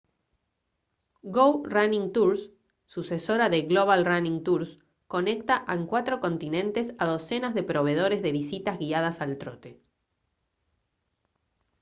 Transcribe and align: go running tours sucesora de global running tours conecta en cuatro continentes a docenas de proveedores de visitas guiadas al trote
go 1.35 1.43
running 1.75 2.07
tours 2.13 2.39
sucesora 2.93 3.49
de 3.53 3.59
global 3.71 4.01
running 4.07 4.39
tours 4.47 4.71
conecta 5.15 5.59
en 5.75 5.81
cuatro 5.93 6.15
continentes 6.25 6.87
a 7.01 7.03
docenas 7.13 7.53
de 7.53 7.67
proveedores 7.71 8.23
de 8.25 8.31
visitas 8.39 8.79
guiadas 8.83 9.21
al 9.23 9.33
trote 9.41 9.71